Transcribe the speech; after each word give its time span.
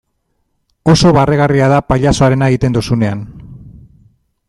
Oso 0.93 1.11
barregarria 1.17 1.67
da 1.73 1.79
pailazoarena 1.91 2.51
egiten 2.55 2.79
duzunean. 2.79 3.23